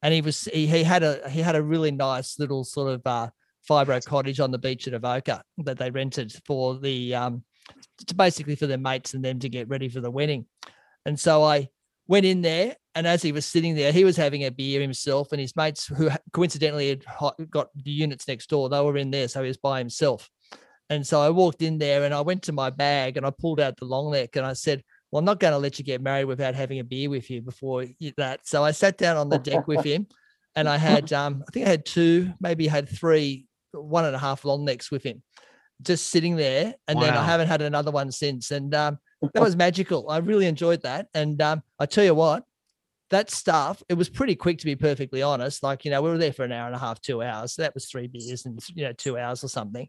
and 0.01 0.13
he 0.13 0.21
was 0.21 0.45
he, 0.45 0.67
he 0.67 0.83
had 0.83 1.03
a 1.03 1.29
he 1.29 1.41
had 1.41 1.55
a 1.55 1.63
really 1.63 1.91
nice 1.91 2.39
little 2.39 2.63
sort 2.63 2.93
of 2.93 3.01
uh, 3.05 3.29
fibro 3.69 4.03
cottage 4.05 4.39
on 4.39 4.51
the 4.51 4.57
beach 4.57 4.87
at 4.87 4.93
Avoca 4.93 5.43
that 5.59 5.77
they 5.77 5.91
rented 5.91 6.33
for 6.45 6.77
the 6.77 7.15
um, 7.15 7.43
to 8.07 8.15
basically 8.15 8.55
for 8.55 8.67
their 8.67 8.77
mates 8.77 9.13
and 9.13 9.23
them 9.23 9.39
to 9.39 9.49
get 9.49 9.67
ready 9.67 9.89
for 9.89 10.01
the 10.01 10.11
wedding. 10.11 10.45
And 11.05 11.19
so 11.19 11.43
I 11.43 11.69
went 12.07 12.25
in 12.25 12.41
there, 12.41 12.75
and 12.93 13.07
as 13.07 13.21
he 13.21 13.31
was 13.31 13.45
sitting 13.45 13.75
there, 13.75 13.91
he 13.91 14.03
was 14.03 14.15
having 14.15 14.45
a 14.45 14.51
beer 14.51 14.81
himself, 14.81 15.31
and 15.31 15.41
his 15.41 15.55
mates, 15.55 15.87
who 15.87 16.09
coincidentally 16.33 16.89
had 16.89 17.03
got 17.49 17.69
the 17.75 17.91
units 17.91 18.27
next 18.27 18.49
door, 18.49 18.69
they 18.69 18.81
were 18.81 18.97
in 18.97 19.11
there, 19.11 19.27
so 19.27 19.41
he 19.41 19.47
was 19.47 19.57
by 19.57 19.79
himself. 19.79 20.29
And 20.89 21.05
so 21.05 21.19
I 21.19 21.29
walked 21.29 21.61
in 21.61 21.77
there, 21.77 22.03
and 22.03 22.13
I 22.13 22.21
went 22.21 22.43
to 22.43 22.51
my 22.51 22.69
bag, 22.69 23.17
and 23.17 23.25
I 23.25 23.31
pulled 23.31 23.59
out 23.59 23.77
the 23.77 23.85
long 23.85 24.11
neck, 24.11 24.35
and 24.35 24.45
I 24.45 24.53
said, 24.53 24.83
"Well, 25.11 25.19
I'm 25.19 25.25
not 25.25 25.39
going 25.39 25.53
to 25.53 25.57
let 25.57 25.79
you 25.79 25.85
get 25.85 26.01
married 26.01 26.25
without 26.25 26.53
having 26.53 26.79
a 26.79 26.83
beer 26.83 27.09
with 27.09 27.29
you 27.29 27.41
before 27.41 27.85
that." 28.17 28.47
So 28.47 28.63
I 28.63 28.71
sat 28.71 28.97
down 28.97 29.17
on 29.17 29.29
the 29.29 29.39
deck 29.39 29.67
with 29.67 29.83
him, 29.83 30.07
and 30.55 30.69
I 30.69 30.77
had, 30.77 31.11
um, 31.11 31.43
I 31.47 31.51
think 31.51 31.65
I 31.65 31.69
had 31.69 31.85
two, 31.85 32.33
maybe 32.39 32.67
had 32.67 32.87
three, 32.87 33.47
one 33.71 34.05
and 34.05 34.15
a 34.15 34.19
half 34.19 34.45
long 34.45 34.63
necks 34.63 34.91
with 34.91 35.03
him, 35.03 35.23
just 35.81 36.09
sitting 36.11 36.35
there, 36.35 36.75
and 36.87 37.01
then 37.01 37.13
I 37.17 37.25
haven't 37.25 37.47
had 37.47 37.61
another 37.63 37.91
one 37.91 38.11
since, 38.11 38.51
and 38.51 38.73
um, 38.75 38.99
that 39.21 39.41
was 39.41 39.55
magical. 39.55 40.09
I 40.09 40.17
really 40.17 40.45
enjoyed 40.45 40.83
that. 40.83 41.07
And 41.13 41.41
um, 41.41 41.63
I 41.79 41.85
tell 41.85 42.03
you 42.03 42.15
what, 42.15 42.43
that 43.09 43.29
stuff, 43.29 43.81
it 43.89 43.93
was 43.95 44.09
pretty 44.09 44.35
quick 44.35 44.59
to 44.59 44.65
be 44.65 44.75
perfectly 44.75 45.21
honest. 45.21 45.63
Like, 45.63 45.85
you 45.85 45.91
know, 45.91 46.01
we 46.01 46.09
were 46.09 46.17
there 46.17 46.33
for 46.33 46.43
an 46.43 46.51
hour 46.51 46.67
and 46.67 46.75
a 46.75 46.79
half, 46.79 47.01
two 47.01 47.21
hours. 47.21 47.53
So 47.53 47.61
that 47.61 47.73
was 47.73 47.85
three 47.85 48.07
beers 48.07 48.45
and, 48.45 48.59
you 48.73 48.83
know, 48.83 48.93
two 48.93 49.17
hours 49.17 49.43
or 49.43 49.47
something. 49.47 49.87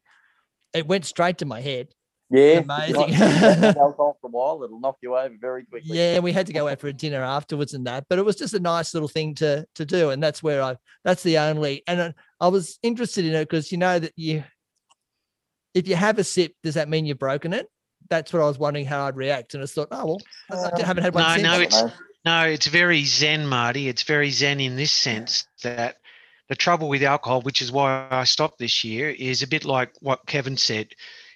It 0.72 0.86
went 0.86 1.04
straight 1.04 1.38
to 1.38 1.46
my 1.46 1.60
head. 1.60 1.88
Yeah, 2.28 2.58
Amazing. 2.58 3.02
If 3.02 3.08
you 3.10 3.14
have 3.14 3.76
alcohol 3.76 4.18
for 4.20 4.26
a 4.26 4.30
while, 4.30 4.62
it'll 4.64 4.80
knock 4.80 4.96
you 5.00 5.16
over 5.16 5.34
very 5.40 5.64
quickly. 5.64 5.96
Yeah, 5.96 6.14
and 6.14 6.24
we 6.24 6.32
had 6.32 6.48
to 6.48 6.52
go 6.52 6.66
out 6.66 6.80
for 6.80 6.88
a 6.88 6.92
dinner 6.92 7.22
afterwards 7.22 7.72
and 7.72 7.86
that, 7.86 8.06
but 8.08 8.18
it 8.18 8.24
was 8.24 8.34
just 8.34 8.52
a 8.52 8.58
nice 8.58 8.94
little 8.94 9.08
thing 9.08 9.36
to 9.36 9.64
to 9.76 9.84
do, 9.84 10.10
and 10.10 10.20
that's 10.20 10.42
where 10.42 10.60
I 10.60 10.76
that's 11.04 11.22
the 11.22 11.38
only. 11.38 11.84
And 11.86 12.00
uh, 12.00 12.12
I 12.40 12.48
was 12.48 12.80
interested 12.82 13.24
in 13.24 13.34
it 13.34 13.48
because 13.48 13.70
you 13.70 13.78
know 13.78 14.00
that 14.00 14.12
you, 14.16 14.42
if 15.72 15.86
you 15.86 15.94
have 15.94 16.18
a 16.18 16.24
sip, 16.24 16.52
does 16.64 16.74
that 16.74 16.88
mean 16.88 17.06
you've 17.06 17.20
broken 17.20 17.52
it? 17.52 17.68
That's 18.08 18.32
what 18.32 18.42
I 18.42 18.46
was 18.46 18.58
wondering 18.58 18.86
how 18.86 19.06
I'd 19.06 19.16
react, 19.16 19.54
and 19.54 19.62
I 19.62 19.66
thought, 19.66 19.88
oh 19.90 20.06
well, 20.06 20.20
I 20.50 20.82
I 20.82 20.86
haven't 20.86 21.04
had 21.04 21.14
one 21.14 21.22
No, 21.24 21.30
since. 21.34 21.42
no, 21.42 21.52
I 21.52 21.62
it's- 21.62 21.92
No, 22.24 22.42
it's 22.44 22.66
very 22.66 23.04
zen, 23.04 23.46
Marty. 23.46 23.88
It's 23.88 24.02
very 24.02 24.30
zen 24.30 24.58
in 24.60 24.74
this 24.76 24.92
sense 24.92 25.46
that 25.62 25.98
the 26.48 26.56
trouble 26.56 26.88
with 26.88 27.02
alcohol, 27.04 27.40
which 27.42 27.62
is 27.62 27.70
why 27.70 28.08
I 28.10 28.24
stopped 28.24 28.58
this 28.58 28.82
year, 28.84 29.10
is 29.10 29.42
a 29.42 29.46
bit 29.46 29.64
like 29.64 29.92
what 30.00 30.26
Kevin 30.26 30.56
said. 30.56 30.88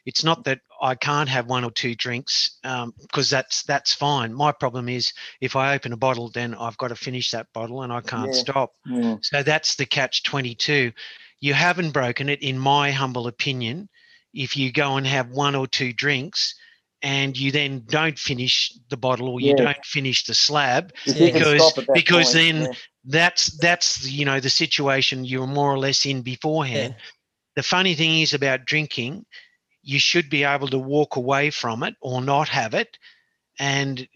It's 0.07 0.25
not 0.25 0.45
that 0.45 0.61
I 0.83 0.95
can't 0.97 1.29
have 1.29 1.47
one 1.47 1.63
or 1.63 1.71
two 1.71 1.95
drinks 1.95 2.59
because 2.63 3.29
that's 3.31 3.63
that's 3.65 3.93
fine. 3.93 4.33
My 4.35 4.51
problem 4.51 4.89
is 4.89 5.13
if 5.41 5.55
I 5.55 5.75
open 5.75 5.93
a 5.93 5.97
bottle, 5.97 6.31
then 6.31 6.55
I've 6.55 6.79
got 6.79 6.89
to 6.89 6.97
finish 6.97 7.31
that 7.31 7.47
bottle 7.53 7.83
and 7.83 7.93
I 7.93 8.01
can't 8.01 8.35
Yeah. 8.35 8.41
stop. 8.41 8.73
Mm, 8.89 9.25
So 9.25 9.43
that's 9.45 9.75
the 9.77 9.87
catch 9.87 10.23
22. 10.25 10.93
You 11.41 11.55
haven't 11.55 11.93
broken 11.93 12.29
it, 12.29 12.43
in 12.43 12.59
my 12.59 12.91
humble 12.91 13.27
opinion, 13.29 13.89
if 14.35 14.57
you 14.57 14.73
go 14.73 14.97
and 14.97 15.07
have 15.07 15.31
one 15.31 15.55
or 15.55 15.67
two 15.67 15.93
drinks 15.93 16.55
and 17.03 17.37
you 17.37 17.51
then 17.51 17.83
don't 17.89 18.19
finish 18.19 18.73
the 18.91 18.97
bottle 18.97 19.29
or 19.29 19.41
you 19.41 19.55
Yeah. 19.57 19.65
don't 19.65 19.85
finish 19.85 20.25
the 20.25 20.35
slab. 20.35 20.93
if 21.07 21.19
you 21.19 21.33
Because- 21.33 21.63
stop 21.73 21.79
at 21.79 21.87
that 21.87 21.95
because 21.95 22.27
point, 22.27 22.35
then 22.35 22.63
yeah. 22.63 22.73
That's 23.05 23.47
that's 23.57 24.07
you 24.07 24.27
know 24.27 24.41
the 24.41 24.51
situation 24.51 25.25
you're 25.25 25.47
more 25.47 25.73
or 25.73 25.79
less 25.79 26.05
in 26.05 26.21
beforehand. 26.21 26.97
The 27.57 27.63
funny 27.63 27.95
thing 27.95 28.21
is 28.21 28.35
about 28.35 28.67
drinking, 28.67 29.25
you 29.83 29.99
should 29.99 30.29
be 30.29 30.45
able 30.45 30.69
to 30.69 30.79
walk 30.79 31.17
away 31.17 31.49
from 31.49 31.83
it 31.83 31.95
or 32.03 32.21
not 32.21 32.51
have 32.51 32.75
it, 32.75 32.99
and 33.59 34.07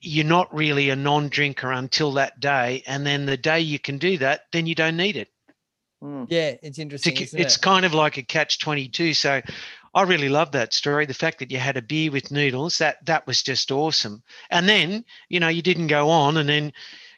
you're 0.00 0.24
not 0.24 0.52
really 0.54 0.88
a 0.88 0.96
non-drinker 0.96 1.70
until 1.70 2.12
that 2.12 2.40
day. 2.40 2.82
And 2.86 3.06
then 3.06 3.26
the 3.26 3.36
day 3.36 3.60
you 3.60 3.78
can 3.78 3.98
do 3.98 4.16
that, 4.18 4.42
then 4.52 4.66
you 4.66 4.74
don't 4.74 4.96
need 4.96 5.16
it. 5.16 5.28
Mm, 6.02 6.26
Yeah, 6.28 6.48
it's 6.48 6.62
It's, 6.62 6.78
interesting. 6.78 7.18
a, 7.18 7.20
isn't 7.22 7.40
it's 7.40 7.56
it? 7.56 7.62
kind 7.62 7.84
of 7.84 7.94
like 7.94 8.16
a 8.16 8.22
catch 8.22 8.58
22. 8.58 9.14
So 9.14 9.40
I 9.94 10.02
really 10.02 10.28
love 10.28 10.52
that 10.52 10.72
story. 10.74 11.06
The 11.06 11.14
fact 11.14 11.38
that 11.38 11.50
you 11.50 11.58
had 11.58 11.76
a 11.76 11.82
beer 11.82 12.10
with 12.10 12.30
noodles, 12.30 12.78
that 12.78 13.04
that 13.06 13.26
was 13.26 13.42
just 13.42 13.70
awesome. 13.72 14.22
And 14.50 14.68
then, 14.68 15.04
you 15.28 15.40
know, 15.40 15.48
you 15.48 15.62
didn't 15.62 15.86
go 15.86 16.10
on 16.10 16.36
and 16.36 16.48
then, 16.48 16.72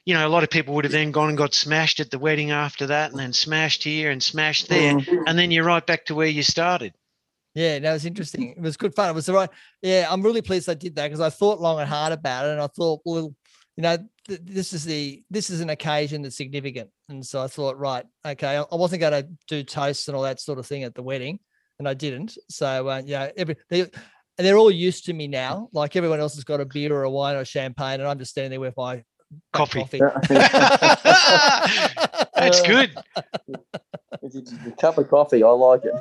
you 0.05 0.15
know, 0.15 0.27
a 0.27 0.31
lot 0.31 0.45
of 0.45 0.51
people 0.51 0.75
would 0.75 0.85
have 0.85 0.93
then 0.93 1.11
gone 1.11 1.29
and 1.29 1.37
got 1.37 1.55
smashed 1.55 2.01
at 2.01 2.11
the 2.11 2.19
wedding 2.19 2.51
after 2.51 2.87
that 2.87 3.11
and 3.11 3.19
then 3.19 3.33
smashed 3.33 3.83
here 3.83 4.11
and 4.11 4.23
smashed 4.23 4.69
there. 4.69 4.95
mm. 4.95 5.25
And 5.27 5.39
then 5.39 5.51
you're 5.51 5.65
right 5.65 5.87
back 5.87 6.05
to 6.07 6.15
where 6.15 6.29
you 6.29 6.43
started. 6.43 6.95
Yeah, 7.55 7.81
that 7.81 7.93
was 7.93 8.07
interesting. 8.07 8.51
It 8.57 8.61
was 8.61 8.77
good 8.77 8.95
fun. 8.95 9.11
It 9.11 9.15
was 9.15 9.27
the 9.27 9.33
right. 9.33 9.51
Yeah, 9.83 10.07
I'm 10.09 10.23
really 10.23 10.43
pleased 10.43 10.69
I 10.69 10.75
did 10.75 10.95
that 10.95 11.09
because 11.09 11.21
I 11.21 11.31
thought 11.31 11.61
long 11.61 11.81
and 11.81 11.89
hard 11.89 12.13
about 12.13 12.47
it, 12.47 12.53
and 12.53 12.61
I 12.61 12.69
thought, 12.69 13.01
well, 13.05 13.35
you 13.79 13.83
know, 13.83 13.97
th- 14.27 14.41
this 14.43 14.73
is 14.73 14.85
the 14.85 15.23
this 15.31 15.51
is 15.51 15.61
an 15.61 15.71
occasion 15.71 16.23
that's 16.23 16.37
significant, 16.37 16.91
and 17.09 17.25
so 17.25 17.41
I 17.41 17.47
thought, 17.47 17.79
right, 17.79 18.05
okay, 18.27 18.57
I 18.59 18.63
I 18.63 18.75
wasn't 18.75 19.01
going 19.01 19.13
to 19.13 19.29
do 19.47 19.63
toasts 19.63 20.09
and 20.09 20.17
all 20.17 20.25
that 20.25 20.41
sort 20.41 20.59
of 20.59 20.67
thing 20.67 20.83
at 20.83 20.97
the 20.97 21.03
wedding, 21.03 21.39
and 21.79 21.89
I 21.89 21.95
didn't. 21.95 22.37
So 22.51 22.89
uh, 22.89 23.03
yeah, 23.07 23.31
every 23.37 23.55
they 23.71 23.83
and 23.83 23.93
they're 24.47 24.57
all 24.59 24.71
used 24.73 25.05
to 25.07 25.13
me 25.13 25.29
now. 25.29 25.69
Like 25.73 25.95
everyone 25.95 26.19
else 26.19 26.35
has 26.35 26.43
got 26.43 26.61
a 26.61 26.65
beer 26.65 26.93
or 26.93 27.05
a 27.05 27.11
wine 27.11 27.37
or 27.37 27.45
champagne, 27.45 28.01
and 28.01 28.09
I'm 28.09 28.19
just 28.19 28.33
standing 28.33 28.51
there 28.51 28.59
with 28.61 28.75
my 28.77 29.05
black 29.53 29.71
Coffee. 29.71 30.01
That's 32.35 32.63
good. 32.63 32.91
It's 34.21 34.35
a- 34.53 34.69
a 34.69 34.73
cup 34.73 34.99
of 34.99 35.09
coffee. 35.09 35.43
I 35.45 35.49
like 35.51 35.83
it. 35.85 35.95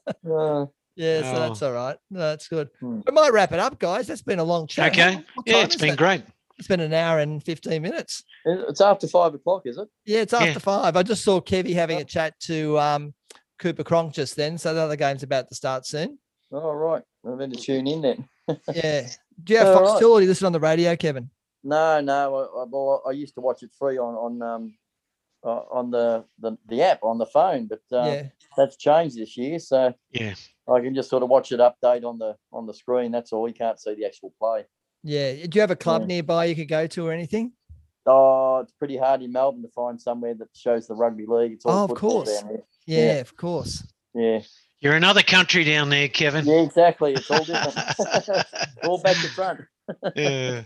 Uh, 0.28 0.66
yeah, 0.96 1.22
so 1.22 1.36
Oh. 1.36 1.40
that's 1.48 1.62
all 1.62 1.72
right. 1.72 1.96
No, 2.10 2.18
that's 2.18 2.48
good. 2.48 2.68
Hmm. 2.80 3.00
We 3.06 3.12
might 3.12 3.32
wrap 3.32 3.52
it 3.52 3.58
up, 3.60 3.78
guys. 3.78 4.06
That's 4.08 4.20
been 4.20 4.40
a 4.40 4.44
long 4.44 4.66
chat. 4.66 4.92
Okay. 4.92 5.24
Yeah, 5.46 5.62
it's 5.64 5.76
been 5.76 5.94
it? 5.94 5.96
great. 5.96 6.22
It's 6.58 6.68
been 6.68 6.80
an 6.80 6.92
hour 6.92 7.20
and 7.20 7.42
15 7.42 7.80
minutes. 7.80 8.24
it's 8.44 8.80
after 8.80 9.06
five 9.06 9.34
o'clock, 9.34 9.62
is 9.64 9.78
it? 9.78 9.88
Yeah, 10.04 10.20
it's 10.20 10.32
Yeah. 10.32 10.40
after 10.40 10.60
five. 10.60 10.96
I 10.96 11.02
just 11.02 11.22
saw 11.24 11.40
Kevy 11.40 11.72
having 11.72 12.00
a 12.00 12.04
chat 12.04 12.38
to 12.40 12.78
um, 12.78 13.14
Cooper 13.58 13.84
Cronk 13.84 14.12
just 14.14 14.34
then. 14.36 14.58
So 14.58 14.74
the 14.74 14.80
other 14.80 14.96
game's 14.96 15.22
about 15.22 15.48
to 15.50 15.54
start 15.54 15.86
soon. 15.86 16.18
All 16.50 16.74
right. 16.74 17.02
I'm 17.24 17.36
going 17.38 17.52
to 17.52 17.60
tune 17.60 17.86
in 17.86 18.02
then. 18.02 18.28
Yeah. 18.74 19.06
Do 19.44 19.52
you 19.52 19.58
have 19.58 19.68
All 19.68 19.74
Fox 19.74 19.88
right. 19.90 19.96
still 19.98 20.12
or 20.12 20.18
do 20.20 20.24
you 20.24 20.28
listen 20.30 20.46
on 20.46 20.52
the 20.52 20.58
radio, 20.60 20.96
Kevin? 20.96 21.30
No, 21.62 22.00
no. 22.00 22.34
I, 22.34 22.62
I, 22.62 22.64
well, 22.68 23.02
I 23.06 23.10
used 23.10 23.34
to 23.34 23.40
watch 23.42 23.62
it 23.62 23.70
free 23.78 23.98
on 23.98 24.14
on 24.14 24.42
um 24.42 24.74
uh, 25.44 25.60
on 25.70 25.90
the, 25.90 26.24
the 26.40 26.56
the 26.66 26.82
app 26.82 27.04
on 27.04 27.18
the 27.18 27.26
phone, 27.26 27.66
but 27.68 27.82
uh, 27.92 28.04
yeah. 28.10 28.22
that's 28.56 28.76
changed 28.76 29.16
this 29.18 29.36
year. 29.36 29.58
So 29.60 29.94
Yeah. 30.12 30.34
I 30.68 30.80
can 30.80 30.94
just 30.94 31.10
sort 31.10 31.22
of 31.22 31.28
watch 31.28 31.52
it 31.52 31.60
update 31.60 32.04
on 32.04 32.18
the 32.18 32.36
on 32.52 32.66
the 32.66 32.72
screen. 32.74 33.12
That's 33.12 33.32
all. 33.32 33.46
You 33.46 33.54
can't 33.54 33.78
see 33.78 33.94
the 33.94 34.06
actual 34.06 34.32
play. 34.40 34.64
Yeah. 35.02 35.32
Do 35.46 35.48
you 35.54 35.60
have 35.60 35.70
a 35.70 35.76
club 35.76 36.02
Yeah. 36.02 36.06
nearby 36.08 36.44
you 36.46 36.56
could 36.56 36.68
go 36.68 36.86
to 36.86 37.06
or 37.06 37.12
anything? 37.12 37.52
Oh, 38.06 38.60
it's 38.60 38.72
pretty 38.72 38.96
hard 38.96 39.22
in 39.22 39.32
Melbourne 39.32 39.62
to 39.62 39.68
find 39.68 40.00
somewhere 40.00 40.34
that 40.34 40.48
shows 40.54 40.86
the 40.88 40.94
rugby 40.94 41.26
league. 41.26 41.52
It's 41.52 41.66
all 41.66 41.80
Oh, 41.80 41.84
of 41.84 41.94
course. 41.94 42.40
down 42.40 42.50
here. 42.50 42.62
Yeah, 42.86 42.98
Yeah. 43.14 43.20
of 43.20 43.36
course. 43.36 43.86
Yeah, 44.14 44.40
You're 44.80 44.94
another 44.94 45.22
country 45.22 45.64
down 45.64 45.90
there, 45.90 46.08
Kevin. 46.08 46.46
yeah, 46.46 46.60
exactly. 46.62 47.12
It's 47.14 47.30
all 47.30 47.44
different. 47.44 47.76
all 48.84 49.00
back 49.02 49.16
to 49.16 49.28
front. 49.28 49.60
Yeah. 50.16 50.62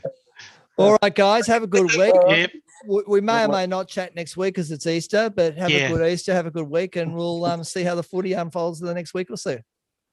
All 0.78 0.96
right, 1.02 1.14
guys. 1.14 1.46
Have 1.48 1.62
a 1.62 1.66
good 1.66 1.92
week. 1.96 2.14
Yep. 2.28 2.50
We, 2.86 3.02
we 3.08 3.20
may 3.20 3.44
or 3.44 3.48
may 3.48 3.66
not 3.66 3.88
chat 3.88 4.14
next 4.14 4.36
week 4.36 4.54
because 4.54 4.70
it's 4.70 4.86
Easter, 4.86 5.28
but 5.30 5.56
have 5.56 5.70
Yeah. 5.70 5.88
a 5.88 5.88
good 5.96 6.12
Easter. 6.12 6.32
Have 6.32 6.46
a 6.46 6.50
good 6.50 6.68
week, 6.68 6.96
and 6.96 7.14
we'll 7.14 7.44
um, 7.44 7.62
see 7.64 7.82
how 7.82 7.94
the 7.94 8.02
footy 8.02 8.32
unfolds 8.34 8.80
in 8.80 8.86
the 8.86 8.94
next 8.94 9.14
week 9.14 9.30
or 9.30 9.36
so. 9.36 9.58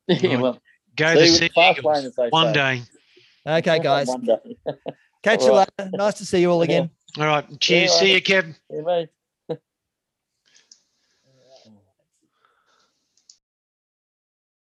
Yeah, 0.07 0.37
well, 0.37 0.59
Go 0.95 1.13
See 1.13 1.19
to 1.19 1.25
you 1.25 1.31
sea 1.35 1.49
Eagles 1.55 1.85
lane, 1.85 2.05
as 2.07 2.15
they 2.15 2.27
one 2.29 2.47
say. 2.47 2.53
day. 2.53 2.81
Okay, 3.57 3.79
guys. 3.79 4.07
One 4.07 4.21
day. 4.21 4.57
Catch 5.23 5.41
you 5.41 5.51
All 5.51 5.57
right. 5.57 5.69
later. 5.77 5.91
Nice 5.91 6.13
to 6.15 6.25
see 6.25 6.41
you 6.41 6.51
all 6.51 6.61
again. 6.61 6.89
All 7.17 7.25
right. 7.25 7.59
Cheers. 7.59 7.91
right. 7.91 7.99
See 7.99 8.13
you, 8.13 8.21
Kevin. 8.21 8.55
Yeah, 8.69 8.81
mate. 8.81 9.09